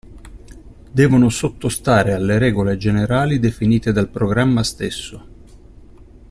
[0.89, 5.27] Devono sottostare alle regole generali definite dal programma stesso.